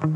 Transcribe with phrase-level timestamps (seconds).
[0.00, 0.10] What's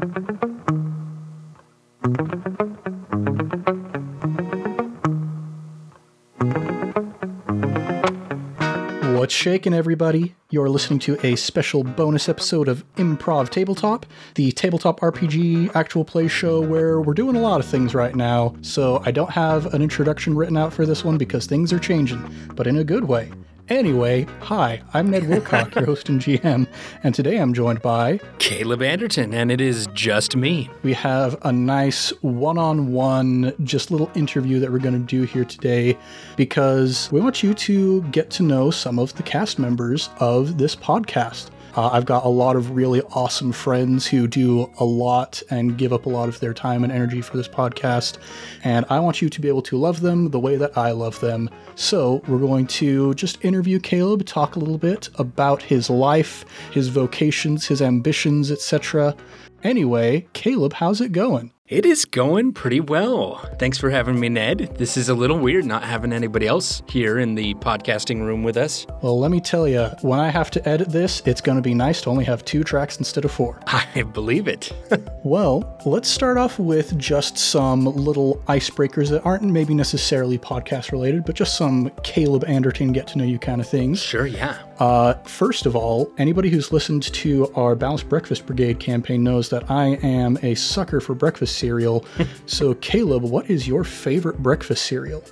[9.35, 10.37] shaking, everybody?
[10.51, 14.07] You're listening to a special bonus episode of Improv Tabletop,
[14.37, 18.55] the tabletop RPG actual play show where we're doing a lot of things right now.
[18.61, 22.23] So I don't have an introduction written out for this one because things are changing,
[22.55, 23.33] but in a good way.
[23.69, 26.67] Anyway, hi, I'm Ned Wilcock, your host and GM,
[27.05, 30.69] and today I'm joined by Caleb Anderton, and it is just me.
[30.83, 35.23] we have a nice one on one, just little interview that we're going to do
[35.23, 35.97] here today
[36.37, 40.75] because we want you to get to know some of the cast members of this
[40.75, 41.51] podcast.
[41.75, 45.93] Uh, I've got a lot of really awesome friends who do a lot and give
[45.93, 48.19] up a lot of their time and energy for this podcast.
[48.63, 51.21] And I want you to be able to love them the way that I love
[51.21, 51.49] them.
[51.75, 56.89] So we're going to just interview Caleb, talk a little bit about his life, his
[56.89, 59.17] vocations, his ambitions, etc.
[59.63, 61.53] Anyway, Caleb, how's it going?
[61.73, 63.39] It is going pretty well.
[63.59, 64.77] Thanks for having me, Ned.
[64.77, 68.59] This is a little weird not having anybody else here in the podcasting room with
[68.59, 68.87] us.
[69.01, 71.73] Well, let me tell you, when I have to edit this, it's going to be
[71.73, 73.59] nice to only have two tracks instead of four.
[73.69, 74.71] I believe it.
[75.25, 81.25] Well, let's start off with just some little icebreakers that aren't maybe necessarily podcast related,
[81.25, 84.03] but just some Caleb Anderton get to know you kind of things.
[84.03, 84.59] sure, yeah.
[84.83, 89.71] Uh, first of all, anybody who's listened to our Balanced Breakfast Brigade campaign knows that
[89.71, 92.05] I am a sucker for breakfast cereal.
[92.47, 95.23] so, Caleb, what is your favorite breakfast cereal?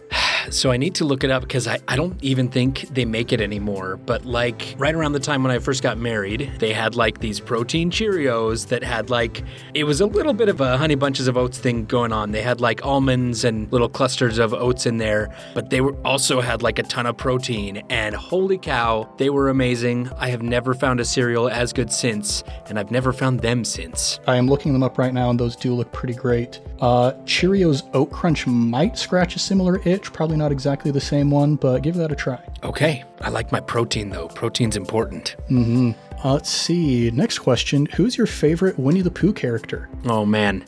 [0.50, 3.32] So I need to look it up because I, I don't even think they make
[3.32, 3.96] it anymore.
[3.96, 7.40] But like right around the time when I first got married, they had like these
[7.40, 9.42] protein Cheerios that had like,
[9.74, 12.32] it was a little bit of a honey bunches of oats thing going on.
[12.32, 16.40] They had like almonds and little clusters of oats in there, but they were also
[16.40, 17.82] had like a ton of protein.
[17.90, 20.10] And holy cow, they were amazing.
[20.16, 24.20] I have never found a cereal as good since, and I've never found them since.
[24.26, 26.60] I am looking them up right now, and those do look pretty great.
[26.80, 31.56] Uh, Cheerios Oat Crunch might scratch a similar itch, probably not exactly the same one,
[31.56, 32.40] but give that a try.
[32.62, 34.28] Okay, I like my protein though.
[34.28, 35.36] Protein's important.
[35.48, 35.92] Mm-hmm.
[36.22, 37.10] Uh, let's see.
[37.10, 39.88] Next question Who's your favorite Winnie the Pooh character?
[40.04, 40.64] Oh man,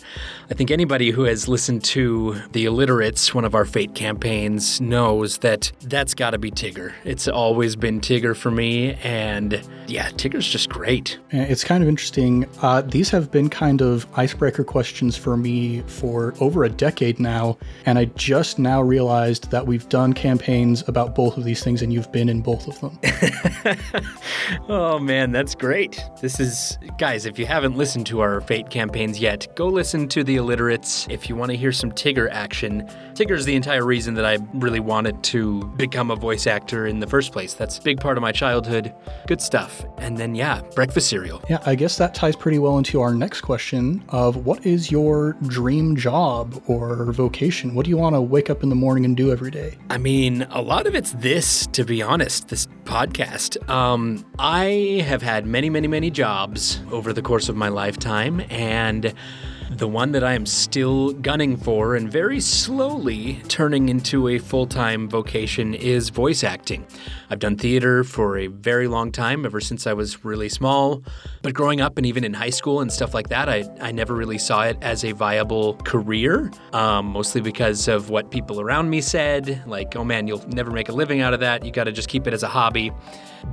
[0.50, 5.38] I think anybody who has listened to The Illiterates, one of our fate campaigns, knows
[5.38, 6.92] that that's got to be Tigger.
[7.04, 11.18] It's always been Tigger for me, and yeah, Tigger's just great.
[11.34, 12.46] Uh, It's kind of interesting.
[12.62, 17.58] Uh, these have been kind of icebreaker questions for me for over a decade now,
[17.84, 21.92] and I just now realized that we've done campaigns about both of these things, and
[21.92, 22.98] you've been in both of them.
[24.68, 26.00] Oh man, that's great.
[26.20, 30.22] This is, guys, if you haven't listened to our fate campaigns yet, go listen to
[30.22, 32.88] The Illiterates if you want to hear some Tigger action.
[33.14, 37.06] Tigger's the entire reason that I really wanted to become a voice actor in the
[37.08, 37.54] first place.
[37.54, 38.94] That's a big part of my childhood.
[39.26, 39.84] Good stuff.
[39.98, 41.42] And then, yeah, breakfast cereal.
[41.50, 45.32] yeah, I guess that ties pretty well into our next question of what is your
[45.48, 47.74] dream job or vocation?
[47.74, 49.76] What do you want to wake up in the morning and do every day?
[49.90, 53.68] I mean, a lot of it's this, to be honest, this podcast.
[53.68, 59.14] Um, I have had many, many, many jobs over the course of my lifetime, and
[59.76, 64.66] the one that I am still gunning for and very slowly turning into a full
[64.66, 66.86] time vocation is voice acting.
[67.30, 71.02] I've done theater for a very long time, ever since I was really small.
[71.40, 74.14] But growing up and even in high school and stuff like that, I, I never
[74.14, 79.00] really saw it as a viable career, um, mostly because of what people around me
[79.00, 79.62] said.
[79.66, 81.64] Like, oh man, you'll never make a living out of that.
[81.64, 82.92] You got to just keep it as a hobby.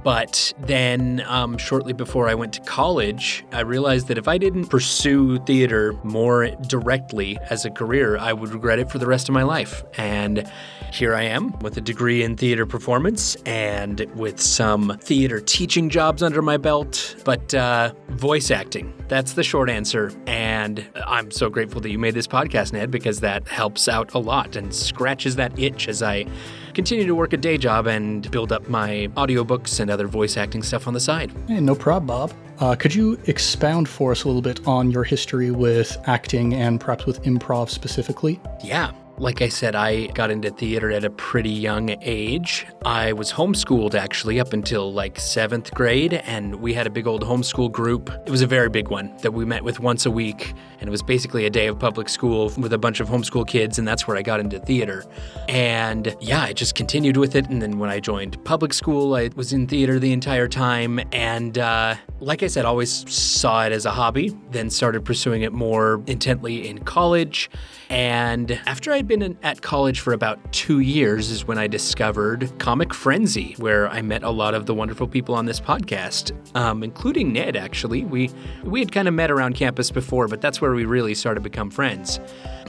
[0.03, 4.65] But then, um, shortly before I went to college, I realized that if I didn't
[4.65, 9.33] pursue theater more directly as a career, I would regret it for the rest of
[9.33, 9.83] my life.
[9.97, 10.49] And
[10.91, 16.23] here I am with a degree in theater performance and with some theater teaching jobs
[16.23, 18.93] under my belt, but uh, voice acting.
[19.07, 20.11] That's the short answer.
[20.27, 24.19] And I'm so grateful that you made this podcast, Ned, because that helps out a
[24.19, 26.25] lot and scratches that itch as I
[26.73, 30.63] continue to work a day job and build up my audiobooks and other voice acting
[30.63, 31.31] stuff on the side.
[31.47, 32.33] Hey, no problem, Bob.
[32.59, 36.79] Uh, could you expound for us a little bit on your history with acting and
[36.79, 38.39] perhaps with improv specifically?
[38.63, 38.91] Yeah.
[39.19, 42.65] Like I said, I got into theater at a pretty young age.
[42.85, 47.23] I was homeschooled actually up until like seventh grade, and we had a big old
[47.23, 48.09] homeschool group.
[48.25, 50.89] It was a very big one that we met with once a week, and it
[50.89, 54.07] was basically a day of public school with a bunch of homeschool kids, and that's
[54.07, 55.03] where I got into theater.
[55.49, 57.49] And yeah, I just continued with it.
[57.49, 60.97] And then when I joined public school, I was in theater the entire time.
[61.11, 65.51] And uh, like I said, always saw it as a hobby, then started pursuing it
[65.51, 67.49] more intently in college.
[67.89, 72.51] And after I'd been in, at college for about two years is when I discovered
[72.59, 76.83] Comic Frenzy, where I met a lot of the wonderful people on this podcast, um,
[76.83, 77.55] including Ned.
[77.55, 78.29] Actually, we
[78.63, 81.49] we had kind of met around campus before, but that's where we really started to
[81.49, 82.19] become friends.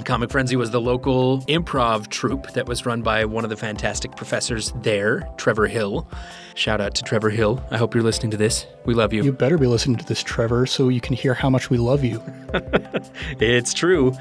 [0.05, 4.17] Comic Frenzy was the local improv troupe that was run by one of the fantastic
[4.17, 6.09] professors there, Trevor Hill.
[6.55, 7.63] Shout out to Trevor Hill.
[7.71, 8.67] I hope you're listening to this.
[8.85, 9.23] We love you.
[9.23, 12.03] You better be listening to this, Trevor, so you can hear how much we love
[12.03, 12.23] you.
[13.41, 14.13] it's true.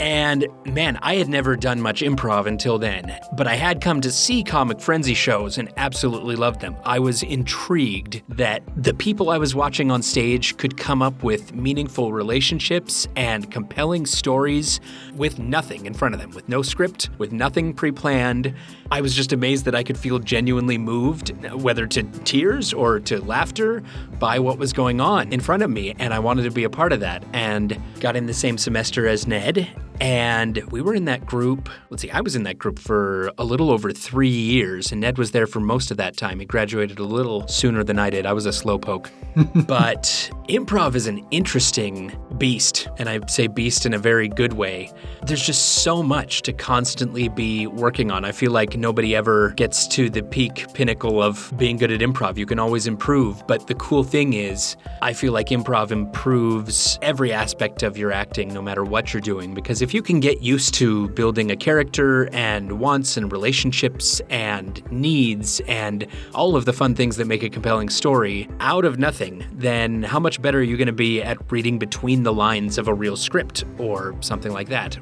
[0.00, 4.10] And man, I had never done much improv until then, but I had come to
[4.10, 6.76] see Comic Frenzy shows and absolutely loved them.
[6.84, 11.54] I was intrigued that the people I was watching on stage could come up with
[11.54, 14.80] meaningful relationships and compelling stories
[15.14, 18.54] with nothing in front of them, with no script, with nothing pre planned.
[18.90, 23.20] I was just amazed that I could feel genuinely moved, whether to tears or to
[23.22, 23.82] laughter,
[24.18, 25.94] by what was going on in front of me.
[25.98, 27.24] And I wanted to be a part of that.
[27.32, 29.68] And got in the same semester as Ned
[30.00, 31.68] and we were in that group.
[31.90, 35.18] Let's see, I was in that group for a little over three years, and Ned
[35.18, 36.40] was there for most of that time.
[36.40, 38.26] He graduated a little sooner than I did.
[38.26, 39.10] I was a slowpoke.
[39.66, 44.90] but improv is an interesting beast, and I say beast in a very good way.
[45.26, 48.24] There's just so much to constantly be working on.
[48.24, 52.36] I feel like nobody ever gets to the peak pinnacle of being good at improv.
[52.36, 57.32] You can always improve, but the cool thing is, I feel like improv improves every
[57.32, 60.42] aspect of your acting, no matter what you're doing, because if if you can get
[60.42, 66.74] used to building a character and wants and relationships and needs and all of the
[66.74, 70.62] fun things that make a compelling story out of nothing, then how much better are
[70.62, 74.52] you going to be at reading between the lines of a real script or something
[74.52, 74.98] like that?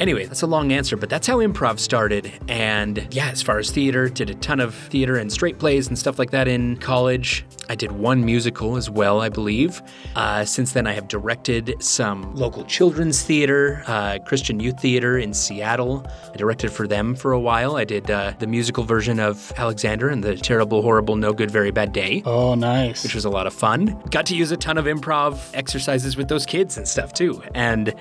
[0.00, 2.32] Anyway, that's a long answer, but that's how improv started.
[2.48, 5.98] And yeah, as far as theater, did a ton of theater and straight plays and
[5.98, 7.44] stuff like that in college.
[7.68, 9.82] I did one musical as well, I believe.
[10.14, 13.82] Uh, since then, I have directed some local children's theater.
[13.86, 16.06] Uh, uh, Christian Youth Theater in Seattle.
[16.32, 17.76] I directed for them for a while.
[17.76, 21.70] I did uh, the musical version of Alexander and the terrible, horrible, no good, very
[21.72, 22.22] bad day.
[22.24, 23.02] Oh, nice.
[23.02, 24.00] Which was a lot of fun.
[24.10, 27.42] Got to use a ton of improv exercises with those kids and stuff too.
[27.54, 27.94] And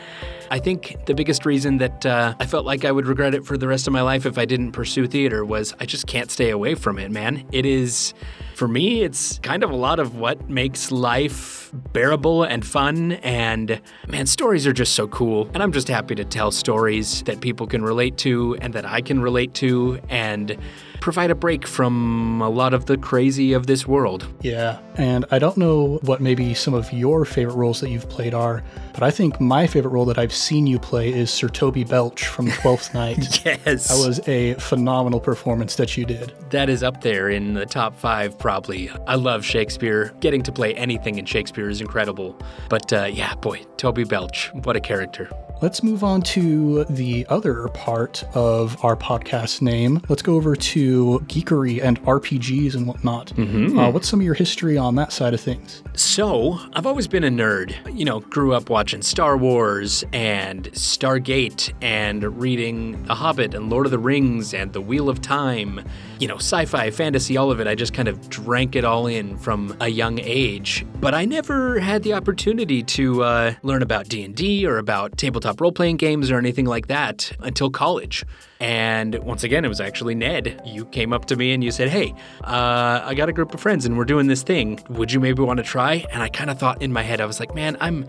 [0.52, 3.58] I think the biggest reason that uh, I felt like I would regret it for
[3.58, 6.52] the rest of my life if I didn't pursue theater was I just can't stay
[6.52, 7.46] away from it, man.
[7.52, 8.14] It is,
[8.56, 13.14] for me, it's kind of a lot of what makes life bearable and fun.
[13.14, 15.50] And man, stories are just so cool.
[15.54, 19.02] And I'm just happy to tell stories that people can relate to and that I
[19.02, 20.58] can relate to and
[21.06, 24.28] provide a break from a lot of the crazy of this world.
[24.42, 28.34] Yeah, and I don't know what maybe some of your favorite roles that you've played
[28.34, 31.84] are, but I think my favorite role that I've seen you play is Sir Toby
[31.84, 33.46] Belch from Twelfth Night.
[33.46, 33.90] yes.
[33.90, 36.34] That was a phenomenal performance that you did.
[36.50, 38.90] That is up there in the top five, probably.
[39.06, 40.12] I love Shakespeare.
[40.22, 42.36] Getting to play anything in Shakespeare is incredible.
[42.68, 45.30] But uh, yeah, boy, Toby Belch, what a character.
[45.62, 50.02] Let's move on to the other part of our podcast name.
[50.10, 53.28] Let's go over to geekery and RPGs and whatnot.
[53.28, 53.80] Mm-hmm.
[53.80, 55.82] Uh, what's some of your history on that side of things?
[55.94, 57.74] So, I've always been a nerd.
[57.98, 63.86] You know, grew up watching Star Wars and Stargate and reading The Hobbit and Lord
[63.86, 65.80] of the Rings and The Wheel of Time.
[66.20, 67.68] You know, sci fi, fantasy, all of it.
[67.68, 70.86] I just kind of drank it all in from a young age.
[71.00, 75.62] But I never had the opportunity to uh, learn about D&D or about tabletop tabletop
[75.62, 78.26] role playing games or anything like that until college.
[78.60, 80.62] And once again, it was actually Ned.
[80.66, 82.14] You came up to me and you said, Hey,
[82.44, 84.80] uh, I got a group of friends and we're doing this thing.
[84.90, 86.06] Would you maybe want to try?
[86.12, 88.08] And I kind of thought in my head, I was like, Man, I'm,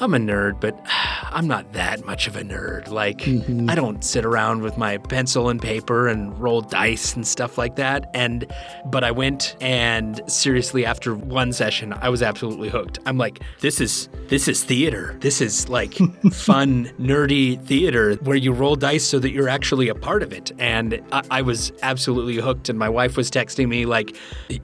[0.00, 0.78] I'm a nerd, but
[1.30, 2.88] I'm not that much of a nerd.
[2.88, 3.68] Like, mm-hmm.
[3.68, 7.76] I don't sit around with my pencil and paper and roll dice and stuff like
[7.76, 8.10] that.
[8.14, 8.50] And,
[8.86, 12.98] but I went and seriously, after one session, I was absolutely hooked.
[13.04, 15.16] I'm like, This is, this is theater.
[15.20, 15.94] This is like
[16.32, 20.52] fun, nerdy theater where you roll dice so that you're actually a part of it.
[20.58, 22.68] And I, I, was absolutely hooked.
[22.68, 24.16] And my wife was texting me, like,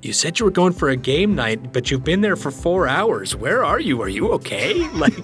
[0.03, 2.89] You said you were going for a game night, but you've been there for four
[2.89, 3.35] hours.
[3.35, 4.03] Where are you?
[4.03, 4.87] Are you okay?
[4.99, 5.15] Like,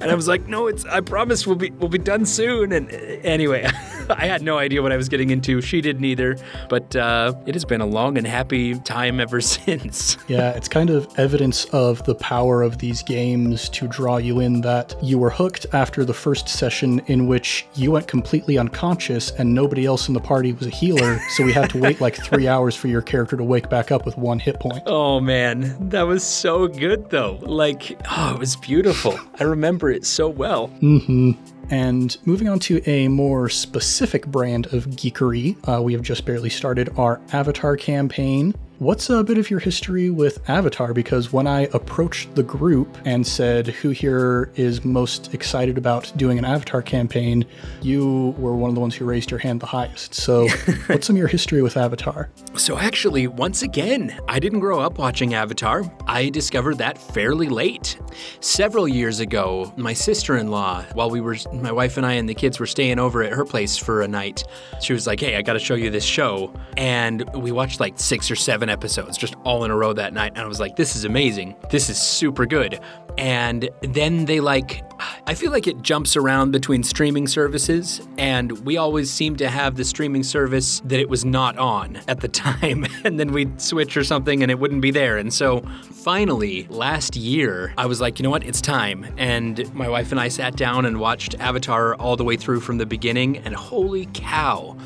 [0.00, 2.72] and I was like, No, it's, I promise we'll be, we'll be done soon.
[2.72, 3.68] And anyway,
[4.10, 5.60] I had no idea what I was getting into.
[5.60, 6.36] She didn't either.
[6.68, 10.16] But uh, it has been a long and happy time ever since.
[10.28, 14.60] yeah, it's kind of evidence of the power of these games to draw you in
[14.62, 19.52] that you were hooked after the first session in which you went completely unconscious and
[19.54, 22.48] nobody else in the party was a healer, so we had to wait like three
[22.52, 24.82] hours for your character to wake back up with one hit point.
[24.86, 27.38] Oh man, that was so good though.
[27.42, 29.18] Like, oh, it was beautiful.
[29.38, 30.68] I remember it so well.
[30.80, 31.32] Mm-hmm.
[31.70, 36.50] And moving on to a more specific brand of geekery, uh, we have just barely
[36.50, 40.92] started our Avatar campaign What's a bit of your history with Avatar?
[40.92, 46.36] Because when I approached the group and said who here is most excited about doing
[46.36, 47.44] an Avatar campaign,
[47.80, 50.14] you were one of the ones who raised your hand the highest.
[50.14, 50.48] So,
[50.88, 52.28] what's some of your history with Avatar?
[52.56, 55.84] So, actually, once again, I didn't grow up watching Avatar.
[56.08, 58.00] I discovered that fairly late.
[58.40, 62.28] Several years ago, my sister in law, while we were, my wife and I and
[62.28, 64.42] the kids were staying over at her place for a night,
[64.80, 66.52] she was like, Hey, I got to show you this show.
[66.76, 70.32] And we watched like six or seven episodes just all in a row that night.
[70.34, 71.54] And I was like, This is amazing.
[71.70, 72.80] This is super good.
[73.18, 74.82] And then they like,
[75.26, 79.76] I feel like it jumps around between streaming services, and we always seem to have
[79.76, 82.86] the streaming service that it was not on at the time.
[83.04, 85.18] And then we'd switch or something and it wouldn't be there.
[85.18, 85.60] And so
[85.92, 88.44] finally, last year, I was like, you know what?
[88.44, 89.06] It's time.
[89.18, 92.78] And my wife and I sat down and watched Avatar all the way through from
[92.78, 94.76] the beginning, and holy cow.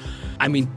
[0.40, 0.71] I mean,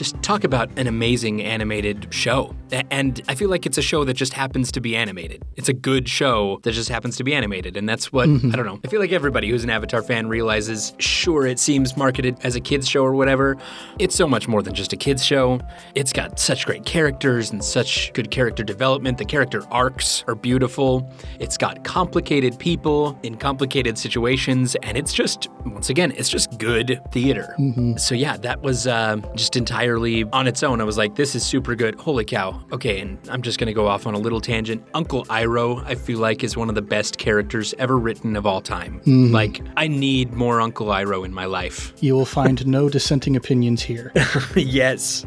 [0.00, 2.56] just talk about an amazing animated show.
[2.90, 5.44] And I feel like it's a show that just happens to be animated.
[5.56, 7.76] It's a good show that just happens to be animated.
[7.76, 8.50] And that's what, mm-hmm.
[8.50, 8.80] I don't know.
[8.82, 12.60] I feel like everybody who's an Avatar fan realizes sure, it seems marketed as a
[12.60, 13.58] kids' show or whatever.
[13.98, 15.60] It's so much more than just a kids' show.
[15.94, 19.18] It's got such great characters and such good character development.
[19.18, 21.12] The character arcs are beautiful.
[21.40, 24.76] It's got complicated people in complicated situations.
[24.76, 27.54] And it's just, once again, it's just good theater.
[27.58, 27.98] Mm-hmm.
[27.98, 30.80] So yeah, that was uh, just entirely entirely on its own.
[30.80, 31.96] I was like, this is super good.
[31.96, 32.62] Holy cow.
[32.72, 34.86] Okay, and I'm just going to go off on a little tangent.
[34.94, 38.60] Uncle Iroh, I feel like, is one of the best characters ever written of all
[38.60, 39.00] time.
[39.00, 39.34] Mm-hmm.
[39.34, 41.92] Like, I need more Uncle Iroh in my life.
[42.00, 44.12] You will find no dissenting opinions here.
[44.56, 45.26] yes.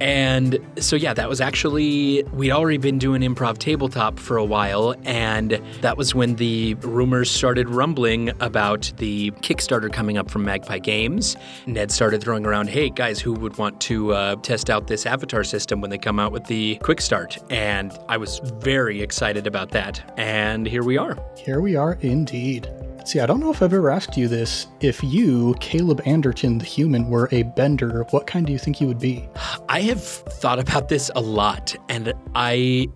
[0.00, 4.94] And so, yeah, that was actually, we'd already been doing improv tabletop for a while.
[5.04, 10.78] And that was when the rumors started rumbling about the Kickstarter coming up from Magpie
[10.78, 11.36] Games.
[11.66, 15.44] Ned started throwing around, hey, guys, who would want to uh, test out this avatar
[15.44, 17.38] system when they come out with the Quick Start?
[17.50, 20.12] And I was very excited about that.
[20.16, 21.18] And here we are.
[21.36, 22.68] Here we are indeed.
[23.04, 24.68] See, I don't know if I've ever asked you this.
[24.80, 28.86] If you, Caleb Anderton, the human, were a bender, what kind do you think you
[28.86, 29.28] would be?
[29.68, 32.88] I have thought about this a lot, and I,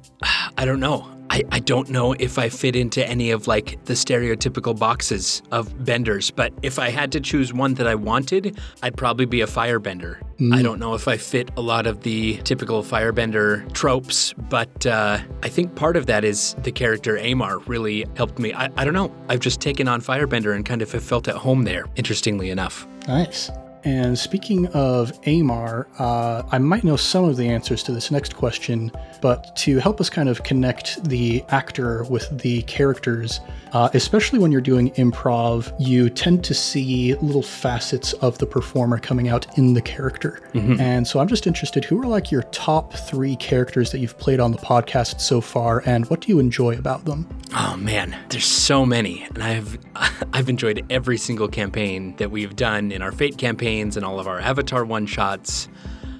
[0.56, 1.15] I don't know.
[1.30, 5.84] I, I don't know if I fit into any of like the stereotypical boxes of
[5.84, 9.46] benders, but if I had to choose one that I wanted, I'd probably be a
[9.46, 10.20] firebender.
[10.38, 10.54] Mm.
[10.54, 15.18] I don't know if I fit a lot of the typical firebender tropes, but uh,
[15.42, 18.52] I think part of that is the character Amar really helped me.
[18.52, 19.14] I, I don't know.
[19.28, 22.86] I've just taken on firebender and kind of have felt at home there, interestingly enough.
[23.08, 23.50] Nice.
[23.86, 28.34] And speaking of AMAR, uh, I might know some of the answers to this next
[28.34, 28.90] question,
[29.22, 33.38] but to help us kind of connect the actor with the characters,
[33.74, 38.98] uh, especially when you're doing improv, you tend to see little facets of the performer
[38.98, 40.40] coming out in the character.
[40.52, 40.80] Mm-hmm.
[40.80, 44.40] And so I'm just interested who are like your top three characters that you've played
[44.40, 47.28] on the podcast so far, and what do you enjoy about them?
[47.54, 49.78] Oh man, there's so many, and I've
[50.32, 53.38] I've enjoyed every single campaign that we've done in our Fate
[53.76, 55.68] campaigns and all of our Avatar one shots.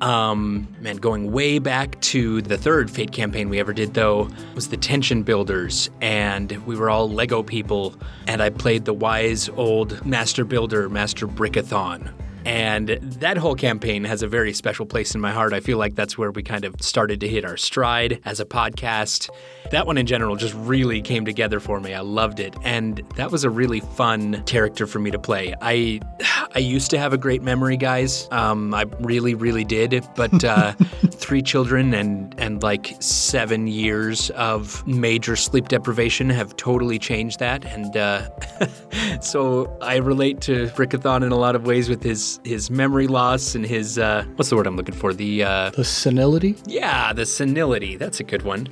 [0.03, 4.69] Um, man, going way back to the third Fate campaign we ever did, though, was
[4.69, 7.95] the Tension Builders, and we were all Lego people,
[8.27, 12.13] and I played the wise old Master Builder, Master Brickathon.
[12.47, 15.53] And that whole campaign has a very special place in my heart.
[15.53, 18.45] I feel like that's where we kind of started to hit our stride as a
[18.45, 19.29] podcast.
[19.73, 21.93] That one in general just really came together for me.
[21.93, 22.55] I loved it.
[22.63, 25.57] And that was a really fun character for me to play.
[25.61, 26.01] I
[26.55, 28.29] I used to have a great memory, guys.
[28.31, 30.07] Um, I really, really did.
[30.15, 30.73] But uh,
[31.11, 37.65] three children and and like seven years of major sleep deprivation have totally changed that.
[37.65, 38.31] And uh,
[39.21, 43.55] so I relate to Brickathon in a lot of ways with his his memory loss
[43.55, 45.13] and his uh, what's the word I'm looking for?
[45.13, 46.57] The uh, the senility.
[46.67, 47.97] Yeah, the senility.
[47.97, 48.69] That's a good one.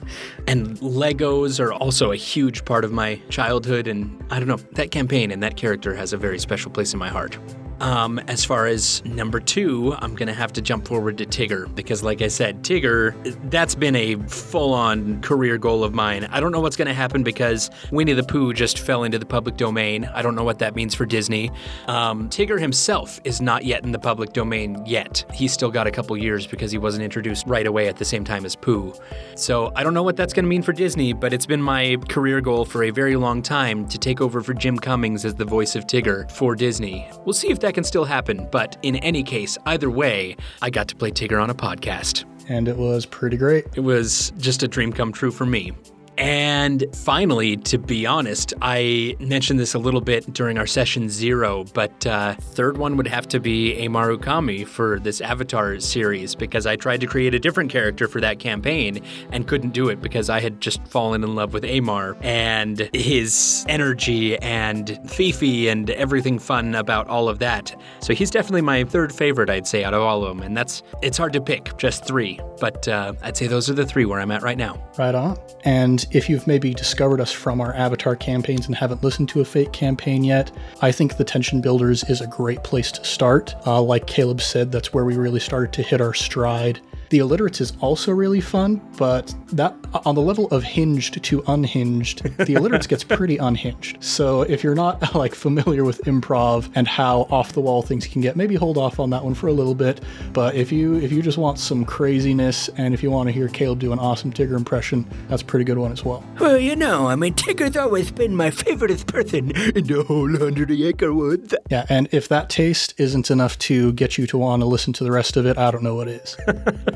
[0.47, 4.91] And Legos are also a huge part of my childhood, and I don't know that
[4.91, 7.39] campaign and that character has a very special place in my heart.
[7.81, 11.73] Um, as far as number two, I'm going to have to jump forward to Tigger
[11.75, 13.15] because, like I said, Tigger,
[13.51, 16.29] that's been a full on career goal of mine.
[16.31, 19.27] I don't know what's going to happen because Winnie the Pooh just fell into the
[19.27, 20.05] public domain.
[20.15, 21.51] I don't know what that means for Disney.
[21.87, 25.25] Um, Tigger himself is not yet in the public domain yet.
[25.35, 28.25] He's still got a couple years because he wasn't introduced right away at the same
[28.25, 28.95] time as Pooh.
[29.35, 31.97] So I don't know what that's going to mean for Disney, but it's been my
[32.09, 35.45] career goal for a very long time to take over for Jim Cummings as the
[35.45, 37.09] voice of Tigger for Disney.
[37.25, 40.87] We'll see if that can still happen, but in any case, either way, I got
[40.89, 42.25] to play Tigger on a podcast.
[42.49, 43.65] And it was pretty great.
[43.75, 45.73] It was just a dream come true for me.
[46.17, 51.65] And finally, to be honest, I mentioned this a little bit during our session zero,
[51.75, 56.67] but uh, third one would have to be Amaru Kami for this Avatar series because
[56.67, 59.03] I tried to create a different character for that campaign
[59.33, 63.65] and couldn't do it because I had just fallen in love with Amar and his
[63.69, 67.75] energy and Fifi and everything fun about all of that.
[68.01, 70.47] So he's definitely my third favorite, I'd say, out of all of them.
[70.47, 72.39] And that's, it's hard to pick, just three.
[72.61, 74.81] But uh, I'd say those are the three where I'm at right now.
[74.97, 75.39] Right on.
[75.65, 79.45] And if you've maybe discovered us from our Avatar campaigns and haven't listened to a
[79.45, 83.55] Fate campaign yet, I think the Tension Builders is a great place to start.
[83.67, 86.81] Uh, like Caleb said, that's where we really started to hit our stride.
[87.11, 92.25] The Illiterates is also really fun, but that on the level of hinged to unhinged,
[92.39, 94.03] the Illiterates gets pretty unhinged.
[94.03, 98.21] So if you're not like familiar with improv and how off the wall things can
[98.21, 100.01] get, maybe hold off on that one for a little bit.
[100.33, 103.49] But if you if you just want some craziness and if you want to hear
[103.49, 106.25] Caleb do an awesome Tigger impression, that's a pretty good one as well.
[106.41, 110.71] Well, you know, I mean, Tigger's always been my favorite person in the whole hundred
[110.71, 111.55] acre woods.
[111.71, 115.05] Yeah, and if that taste isn't enough to get you to want to listen to
[115.05, 116.37] the rest of it, I don't know what is.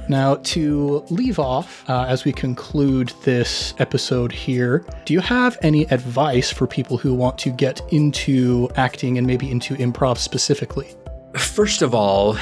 [0.09, 5.85] Now, to leave off, uh, as we conclude this episode here, do you have any
[5.91, 10.95] advice for people who want to get into acting and maybe into improv specifically?
[11.37, 12.38] First of all,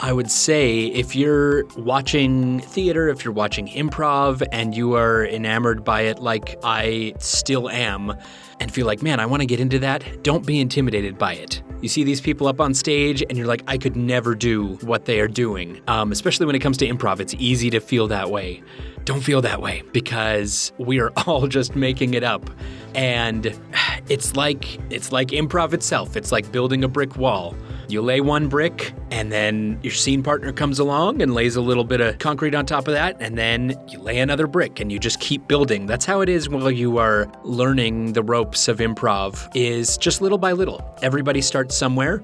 [0.00, 5.84] I would say if you're watching theater, if you're watching improv, and you are enamored
[5.84, 8.14] by it like I still am,
[8.60, 11.62] and feel like, man, I want to get into that, don't be intimidated by it.
[11.80, 15.04] You see these people up on stage, and you're like, I could never do what
[15.04, 15.80] they are doing.
[15.86, 18.62] Um, especially when it comes to improv, it's easy to feel that way.
[19.04, 22.50] Don't feel that way because we are all just making it up.
[22.94, 23.56] And
[24.08, 26.16] it's like it's like improv itself.
[26.16, 27.54] It's like building a brick wall.
[27.88, 31.84] You lay one brick, and then your scene partner comes along and lays a little
[31.84, 34.98] bit of concrete on top of that, and then you lay another brick, and you
[34.98, 35.86] just keep building.
[35.86, 39.48] That's how it is while you are learning the ropes of improv.
[39.54, 40.84] Is just little by little.
[41.00, 42.22] Everybody starts somewhere,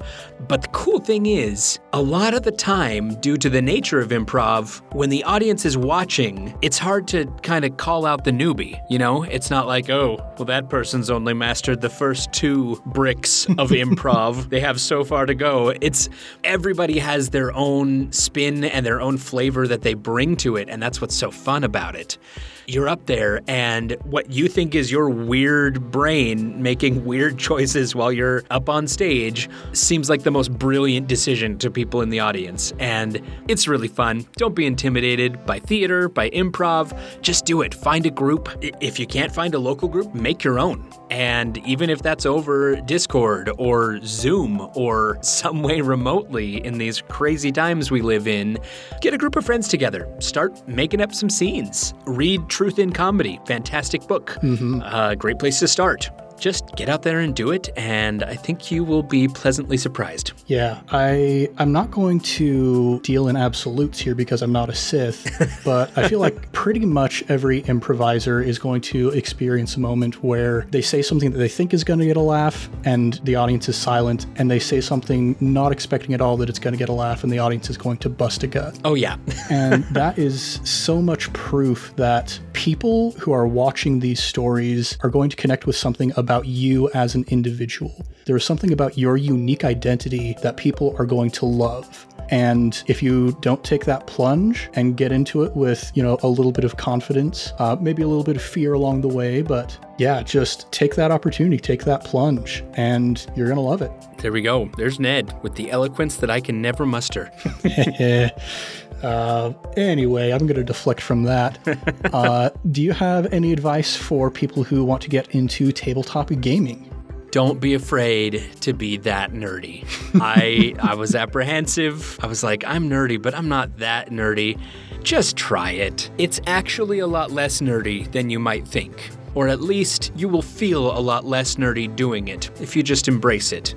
[0.48, 4.10] but the cool thing is, a lot of the time, due to the nature of
[4.10, 8.78] improv, when the audience is watching, it's hard to kind of call out the newbie.
[8.90, 13.46] You know, it's not like, oh, well, that person's only mastered the first two bricks
[13.46, 14.50] of improv.
[14.50, 15.53] they have so far to go.
[15.80, 16.08] It's
[16.42, 20.82] everybody has their own spin and their own flavor that they bring to it, and
[20.82, 22.18] that's what's so fun about it.
[22.66, 28.10] You're up there, and what you think is your weird brain making weird choices while
[28.10, 32.72] you're up on stage seems like the most brilliant decision to people in the audience.
[32.78, 34.24] And it's really fun.
[34.36, 36.98] Don't be intimidated by theater, by improv.
[37.20, 37.74] Just do it.
[37.74, 38.48] Find a group.
[38.80, 40.90] If you can't find a local group, make your own.
[41.10, 47.52] And even if that's over Discord or Zoom or some way remotely in these crazy
[47.52, 48.56] times we live in,
[49.02, 50.08] get a group of friends together.
[50.18, 51.92] Start making up some scenes.
[52.06, 53.38] Read Truth in Comedy.
[53.44, 54.38] Fantastic book.
[54.40, 54.80] Mm-hmm.
[54.82, 56.08] Uh, great place to start.
[56.38, 60.32] Just get out there and do it, and I think you will be pleasantly surprised.
[60.46, 65.62] Yeah, I I'm not going to deal in absolutes here because I'm not a Sith,
[65.64, 70.66] but I feel like pretty much every improviser is going to experience a moment where
[70.70, 73.68] they say something that they think is going to get a laugh, and the audience
[73.68, 76.88] is silent, and they say something not expecting at all that it's going to get
[76.88, 78.78] a laugh, and the audience is going to bust a gut.
[78.84, 79.16] Oh yeah.
[79.50, 85.30] and that is so much proof that people who are watching these stories are going
[85.30, 87.94] to connect with something about you as an individual.
[88.24, 92.06] There is something about your unique identity that people are going to love.
[92.30, 96.28] And if you don't take that plunge and get into it with, you know, a
[96.28, 99.78] little bit of confidence, uh, maybe a little bit of fear along the way, but
[99.98, 103.92] yeah, just take that opportunity, take that plunge, and you're going to love it.
[104.18, 104.70] There we go.
[104.78, 107.30] There's Ned with the eloquence that I can never muster.
[109.04, 111.58] Uh, anyway, I'm going to deflect from that.
[112.14, 116.88] Uh, do you have any advice for people who want to get into tabletop gaming?
[117.32, 119.84] Don't be afraid to be that nerdy.
[120.20, 122.20] I I was apprehensive.
[122.22, 124.60] I was like, I'm nerdy, but I'm not that nerdy.
[125.02, 126.08] Just try it.
[126.18, 129.10] It's actually a lot less nerdy than you might think.
[129.34, 133.08] Or at least you will feel a lot less nerdy doing it if you just
[133.08, 133.74] embrace it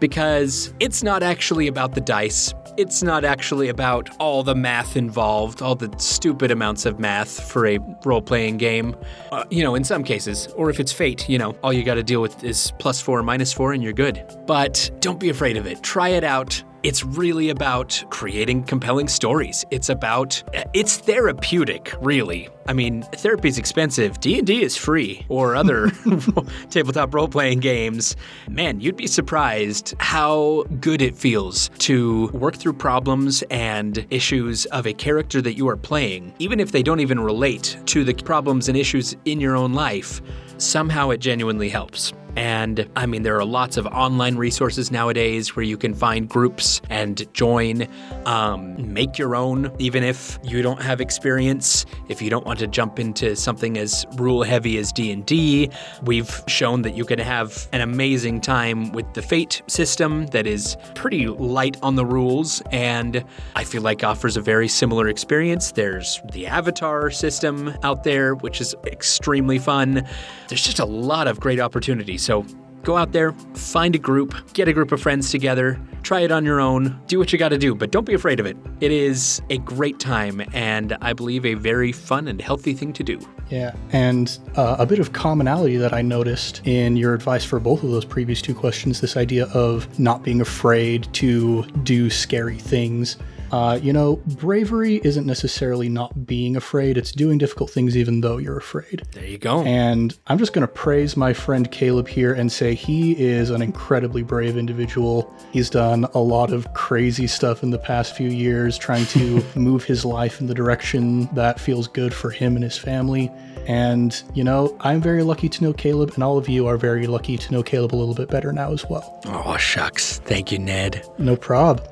[0.00, 2.52] because it's not actually about the dice.
[2.78, 7.66] It's not actually about all the math involved, all the stupid amounts of math for
[7.66, 8.94] a role playing game.
[9.32, 11.96] Uh, you know, in some cases, or if it's fate, you know, all you got
[11.96, 14.24] to deal with is plus four, minus four, and you're good.
[14.46, 15.82] But don't be afraid of it.
[15.82, 19.64] Try it out it's really about creating compelling stories.
[19.70, 20.42] It's about
[20.74, 22.48] it's therapeutic, really.
[22.66, 24.20] I mean, therapy is expensive.
[24.20, 25.90] D&D is free or other
[26.70, 28.14] tabletop role-playing games.
[28.48, 34.86] Man, you'd be surprised how good it feels to work through problems and issues of
[34.86, 38.68] a character that you are playing, even if they don't even relate to the problems
[38.68, 40.20] and issues in your own life.
[40.58, 42.12] Somehow it genuinely helps.
[42.38, 46.80] And I mean, there are lots of online resources nowadays where you can find groups
[46.88, 47.88] and join,
[48.26, 51.84] um, make your own, even if you don't have experience.
[52.08, 55.70] If you don't want to jump into something as rule heavy as D&D,
[56.04, 60.76] we've shown that you can have an amazing time with the Fate system that is
[60.94, 63.24] pretty light on the rules and
[63.56, 65.72] I feel like offers a very similar experience.
[65.72, 70.06] There's the Avatar system out there, which is extremely fun.
[70.48, 72.22] There's just a lot of great opportunities.
[72.22, 72.46] So
[72.82, 76.44] go out there, find a group, get a group of friends together, try it on
[76.46, 78.56] your own, do what you got to do, but don't be afraid of it.
[78.80, 83.02] It is a great time and I believe a very fun and healthy thing to
[83.02, 83.20] do.
[83.50, 87.82] Yeah, and uh, a bit of commonality that I noticed in your advice for both
[87.82, 93.18] of those previous two questions this idea of not being afraid to do scary things.
[93.50, 98.36] Uh, you know, bravery isn't necessarily not being afraid, it's doing difficult things even though
[98.38, 99.02] you're afraid.
[99.12, 99.62] There you go.
[99.64, 103.62] And I'm just going to praise my friend Caleb here and say he is an
[103.62, 105.34] incredibly brave individual.
[105.52, 109.84] He's done a lot of crazy stuff in the past few years, trying to move
[109.84, 113.30] his life in the direction that feels good for him and his family.
[113.66, 117.06] And, you know, I'm very lucky to know Caleb, and all of you are very
[117.06, 119.20] lucky to know Caleb a little bit better now as well.
[119.26, 120.20] oh, shucks.
[120.20, 121.06] Thank you, Ned.
[121.18, 121.86] No prob.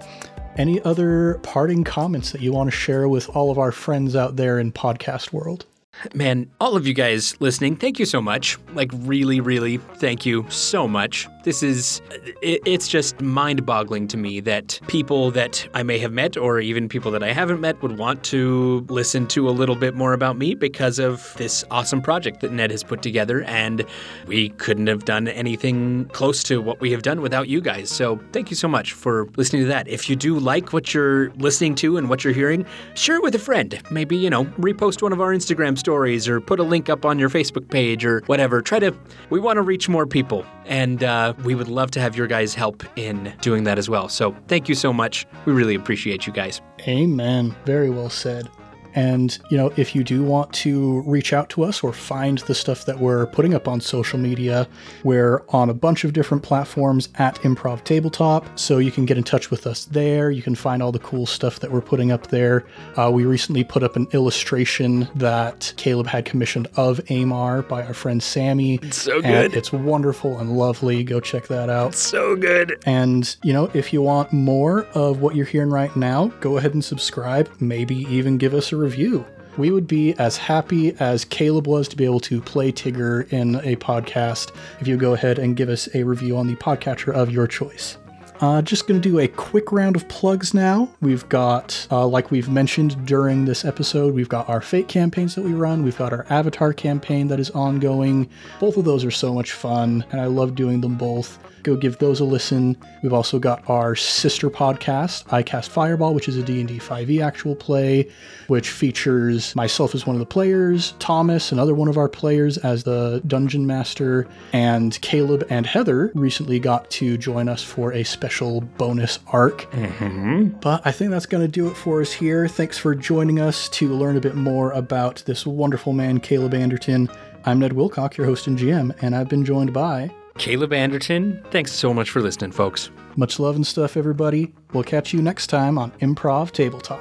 [0.56, 4.36] Any other parting comments that you want to share with all of our friends out
[4.36, 5.66] there in podcast world?
[6.14, 8.58] Man, all of you guys listening, thank you so much.
[8.72, 11.28] Like, really, really, thank you so much.
[11.46, 12.02] This is,
[12.42, 16.58] it, it's just mind boggling to me that people that I may have met or
[16.58, 20.12] even people that I haven't met would want to listen to a little bit more
[20.12, 23.44] about me because of this awesome project that Ned has put together.
[23.44, 23.86] And
[24.26, 27.90] we couldn't have done anything close to what we have done without you guys.
[27.90, 29.86] So, thank you so much for listening to that.
[29.86, 33.36] If you do like what you're listening to and what you're hearing, share it with
[33.36, 33.80] a friend.
[33.88, 37.20] Maybe, you know, repost one of our Instagram stories or put a link up on
[37.20, 38.60] your Facebook page or whatever.
[38.62, 38.92] Try to,
[39.30, 40.44] we want to reach more people.
[40.64, 44.08] And uh, we would love to have your guys' help in doing that as well.
[44.08, 45.26] So thank you so much.
[45.44, 46.60] We really appreciate you guys.
[46.86, 47.54] Amen.
[47.64, 48.48] Very well said.
[48.96, 52.54] And, you know, if you do want to reach out to us or find the
[52.54, 54.66] stuff that we're putting up on social media,
[55.04, 58.46] we're on a bunch of different platforms at Improv Tabletop.
[58.58, 60.30] So you can get in touch with us there.
[60.30, 62.64] You can find all the cool stuff that we're putting up there.
[62.96, 67.94] Uh, we recently put up an illustration that Caleb had commissioned of Amar by our
[67.94, 68.76] friend Sammy.
[68.82, 69.54] It's so good.
[69.54, 71.04] it's wonderful and lovely.
[71.04, 71.94] Go check that out.
[71.94, 72.82] So good.
[72.86, 76.72] And, you know, if you want more of what you're hearing right now, go ahead
[76.72, 79.26] and subscribe, maybe even give us a review.
[79.56, 83.56] We would be as happy as Caleb was to be able to play Tigger in
[83.56, 87.32] a podcast if you go ahead and give us a review on the podcatcher of
[87.32, 87.96] your choice.
[88.40, 90.88] Uh, just going to do a quick round of plugs now.
[91.00, 95.42] We've got, uh, like we've mentioned during this episode, we've got our Fate campaigns that
[95.42, 95.82] we run.
[95.82, 98.28] We've got our Avatar campaign that is ongoing.
[98.60, 101.38] Both of those are so much fun, and I love doing them both.
[101.66, 102.76] Go give those a listen.
[103.02, 107.56] We've also got our sister podcast, iCast Fireball, which is a D&D 5e E actual
[107.56, 108.08] play,
[108.46, 112.84] which features myself as one of the players, Thomas, another one of our players as
[112.84, 118.60] the dungeon master, and Caleb and Heather recently got to join us for a special
[118.60, 119.68] bonus arc.
[119.72, 120.60] Mm-hmm.
[120.60, 122.46] But I think that's going to do it for us here.
[122.46, 127.10] Thanks for joining us to learn a bit more about this wonderful man, Caleb Anderton.
[127.44, 131.72] I'm Ned Wilcock, your host and GM, and I've been joined by Caleb Anderton, thanks
[131.72, 132.90] so much for listening, folks.
[133.16, 134.52] much love and stuff, everybody.
[134.72, 137.00] We'll catch you next time on Improv Tabletop.